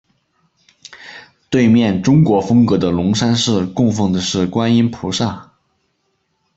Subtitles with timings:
[1.51, 5.53] 对面中国风格的龙山寺供奉的是观音菩萨。